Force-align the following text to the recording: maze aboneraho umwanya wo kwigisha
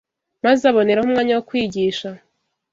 maze 0.43 0.63
aboneraho 0.71 1.05
umwanya 1.07 1.33
wo 1.37 1.43
kwigisha 1.49 2.09